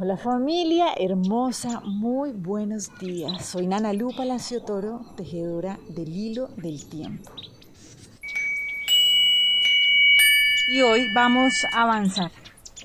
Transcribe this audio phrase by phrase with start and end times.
[0.00, 3.44] Hola familia hermosa, muy buenos días.
[3.44, 7.32] Soy Nana Lu Palacio Toro, tejedora del hilo del tiempo.
[10.68, 12.30] Y hoy vamos a avanzar.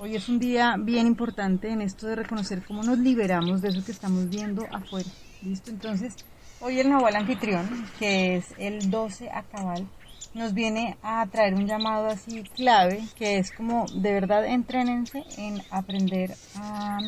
[0.00, 3.84] Hoy es un día bien importante en esto de reconocer cómo nos liberamos de eso
[3.84, 5.08] que estamos viendo afuera.
[5.42, 5.70] ¿Listo?
[5.70, 6.16] Entonces,
[6.60, 9.86] hoy el Nahual Anfitrión, que es el 12 a cabal,
[10.34, 15.62] nos viene a traer un llamado así clave, que es como de verdad entrénense en
[15.70, 16.98] aprender a,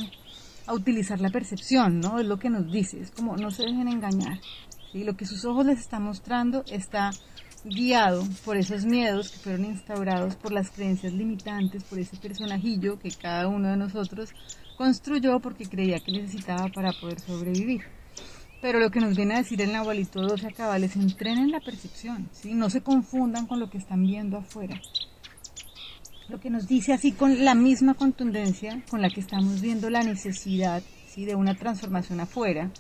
[0.68, 2.18] utilizar la percepción, ¿no?
[2.18, 4.41] Es lo que nos dice, es como no se dejen engañar.
[4.92, 5.04] ¿sí?
[5.04, 7.12] Lo que sus ojos les están mostrando está
[7.65, 13.10] guiado por esos miedos que fueron instaurados por las creencias limitantes, por ese personajillo que
[13.10, 14.30] cada uno de nosotros
[14.77, 17.95] construyó porque creía que necesitaba para poder sobrevivir.
[18.60, 22.28] Pero lo que nos viene a decir el Nahualito 12 cabal es entrenen la percepción,
[22.33, 22.55] ¿sí?
[22.55, 24.80] no se confundan con lo que están viendo afuera.
[26.29, 30.02] Lo que nos dice así con la misma contundencia con la que estamos viendo la
[30.02, 31.24] necesidad ¿sí?
[31.24, 32.70] de una transformación afuera,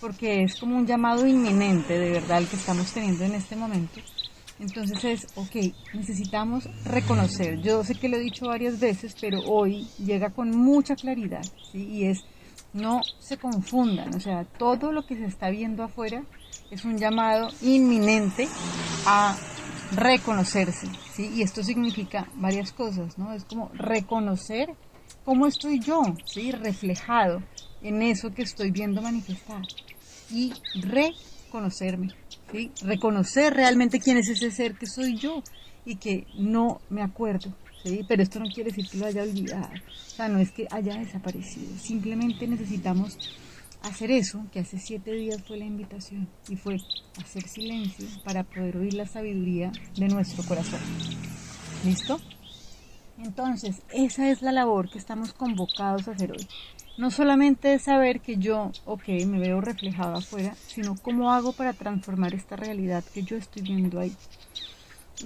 [0.00, 4.00] porque es como un llamado inminente de verdad el que estamos teniendo en este momento.
[4.58, 9.86] Entonces es, ok, necesitamos reconocer, yo sé que lo he dicho varias veces, pero hoy
[10.04, 11.42] llega con mucha claridad,
[11.72, 11.78] ¿sí?
[11.78, 12.22] y es
[12.72, 16.22] no se confundan, o sea, todo lo que se está viendo afuera
[16.70, 18.48] es un llamado inminente
[19.06, 19.36] a
[19.92, 21.32] reconocerse, ¿sí?
[21.34, 23.32] Y esto significa varias cosas, ¿no?
[23.32, 24.70] Es como reconocer
[25.24, 26.52] cómo estoy yo, ¿sí?
[26.52, 27.42] Reflejado
[27.82, 29.62] en eso que estoy viendo manifestar
[30.30, 32.14] y reconocerme,
[32.52, 32.70] ¿sí?
[32.82, 35.42] Reconocer realmente quién es ese ser que soy yo
[35.84, 37.52] y que no me acuerdo,
[37.84, 38.04] ¿sí?
[38.06, 40.96] Pero esto no quiere decir que lo haya olvidado, o sea, no es que haya
[40.98, 43.18] desaparecido, simplemente necesitamos
[43.82, 46.78] hacer eso, que hace siete días fue la invitación, y fue
[47.18, 50.80] hacer silencio para poder oír la sabiduría de nuestro corazón.
[51.84, 52.20] ¿Listo?
[53.18, 56.46] Entonces, esa es la labor que estamos convocados a hacer hoy.
[56.96, 61.72] No solamente es saber que yo, ok, me veo reflejado afuera, sino cómo hago para
[61.72, 64.14] transformar esta realidad que yo estoy viendo ahí.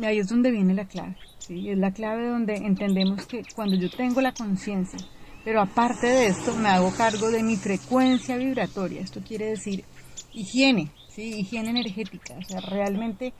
[0.00, 1.16] Y ahí es donde viene la clave.
[1.46, 1.70] ¿Sí?
[1.70, 4.98] Es la clave donde entendemos que cuando yo tengo la conciencia,
[5.44, 9.84] pero aparte de esto me hago cargo de mi frecuencia vibratoria, esto quiere decir
[10.32, 11.40] higiene, ¿sí?
[11.40, 13.32] higiene energética, o sea, realmente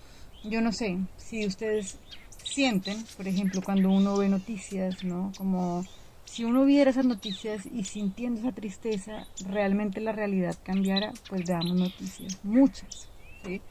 [0.45, 1.99] yo no sé si ustedes
[2.43, 5.33] sienten, por ejemplo, cuando uno ve noticias, ¿no?
[5.39, 5.85] Como
[6.25, 11.75] si uno viera esas noticias y sintiendo esa tristeza, realmente la realidad cambiara, pues veamos
[11.75, 13.09] noticias, muchas,
[13.45, 13.63] ¿sí?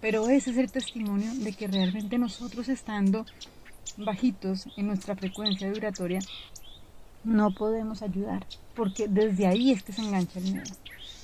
[0.00, 3.24] Pero ese es el testimonio de que realmente nosotros estando
[3.96, 6.20] bajitos en nuestra frecuencia vibratoria,
[7.24, 10.72] no podemos ayudar, porque desde ahí es que se engancha el miedo.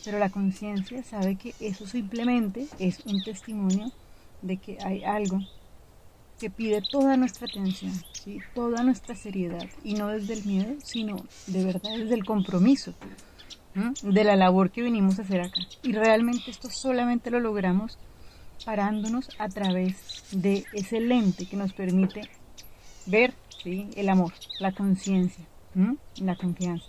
[0.05, 3.91] Pero la conciencia sabe que eso simplemente es un testimonio
[4.43, 5.41] de que hay algo
[6.39, 8.41] que pide toda nuestra atención, ¿sí?
[8.55, 11.17] toda nuestra seriedad, y no desde el miedo, sino
[11.47, 12.93] de verdad desde el compromiso
[14.03, 15.61] de la labor que venimos a hacer acá.
[15.83, 17.99] Y realmente esto solamente lo logramos
[18.65, 22.23] parándonos a través de ese lente que nos permite
[23.07, 23.35] ver
[23.65, 25.45] el amor, la conciencia,
[26.17, 26.87] la confianza.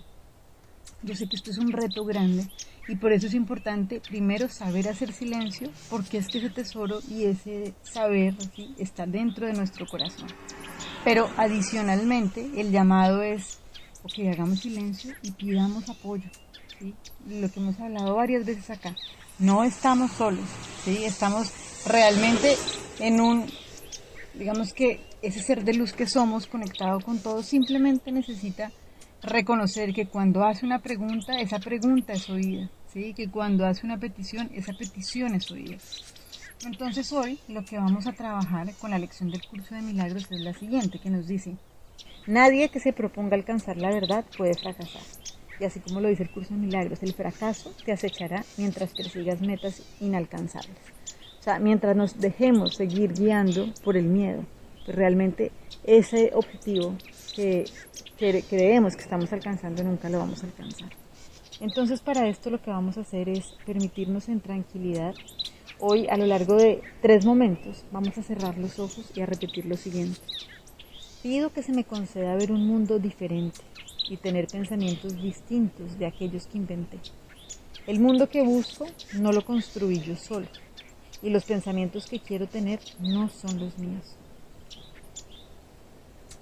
[1.03, 2.47] Yo sé que esto es un reto grande
[2.87, 7.25] y por eso es importante primero saber hacer silencio porque es que ese tesoro y
[7.25, 8.35] ese saber
[8.77, 10.27] está dentro de nuestro corazón.
[11.03, 13.59] Pero adicionalmente el llamado es,
[14.03, 16.29] ok, hagamos silencio y pidamos apoyo.
[17.27, 18.95] Lo que hemos hablado varias veces acá.
[19.39, 20.45] No estamos solos,
[20.83, 21.03] ¿sí?
[21.03, 21.51] estamos
[21.85, 22.55] realmente
[22.99, 23.45] en un,
[24.33, 28.71] digamos que ese ser de luz que somos, conectado con todo, simplemente necesita
[29.21, 33.13] reconocer que cuando hace una pregunta, esa pregunta es oída, ¿sí?
[33.13, 35.77] que cuando hace una petición, esa petición es oída.
[36.65, 40.39] Entonces hoy lo que vamos a trabajar con la lección del curso de milagros es
[40.39, 41.55] la siguiente, que nos dice,
[42.25, 45.01] nadie que se proponga alcanzar la verdad puede fracasar.
[45.59, 49.41] Y así como lo dice el curso de milagros, el fracaso te acechará mientras persigas
[49.41, 50.77] metas inalcanzables.
[51.39, 54.43] O sea, mientras nos dejemos seguir guiando por el miedo,
[54.87, 55.51] realmente
[55.83, 56.95] ese objetivo
[57.35, 57.65] que,
[58.17, 60.89] creemos que estamos alcanzando nunca lo vamos a alcanzar.
[61.59, 65.13] Entonces para esto lo que vamos a hacer es permitirnos en tranquilidad.
[65.79, 69.65] Hoy a lo largo de tres momentos vamos a cerrar los ojos y a repetir
[69.65, 70.19] lo siguiente.
[71.21, 73.61] Pido que se me conceda ver un mundo diferente,
[74.09, 76.99] y tener pensamientos distintos de aquellos que inventé.
[77.85, 80.47] El mundo que busco no lo construí yo solo
[81.21, 84.15] y los pensamientos que quiero tener no son los míos.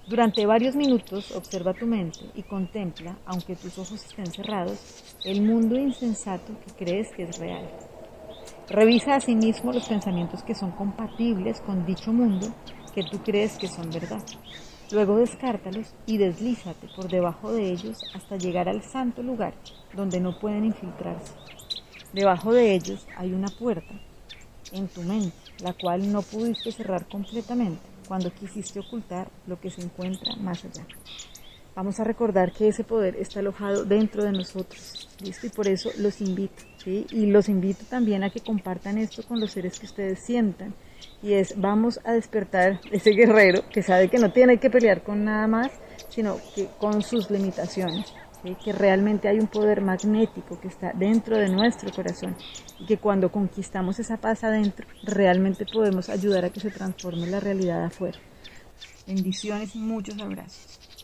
[0.06, 4.78] Durante varios minutos observa tu mente y contempla, aunque tus ojos estén cerrados,
[5.24, 7.68] el mundo insensato que crees que es real.
[8.68, 12.46] Revisa asimismo los pensamientos que son compatibles con dicho mundo
[12.94, 14.22] que tú crees que son verdad.
[14.92, 19.54] Luego descártalos y deslízate por debajo de ellos hasta llegar al santo lugar
[19.92, 21.32] donde no pueden infiltrarse.
[22.12, 23.92] Debajo de ellos hay una puerta
[24.70, 29.82] en tu mente, la cual no pudiste cerrar completamente cuando quisiste ocultar lo que se
[29.82, 30.86] encuentra más allá.
[31.74, 35.46] Vamos a recordar que ese poder está alojado dentro de nosotros, ¿listo?
[35.46, 37.06] Y por eso los invito, ¿sí?
[37.10, 40.74] Y los invito también a que compartan esto con los seres que ustedes sientan.
[41.22, 45.24] Y es, vamos a despertar ese guerrero que sabe que no tiene que pelear con
[45.24, 45.70] nada más,
[46.08, 48.14] sino que con sus limitaciones
[48.54, 52.36] que realmente hay un poder magnético que está dentro de nuestro corazón
[52.78, 57.40] y que cuando conquistamos esa paz adentro, realmente podemos ayudar a que se transforme la
[57.40, 58.18] realidad afuera.
[59.06, 60.95] Bendiciones y muchos abrazos.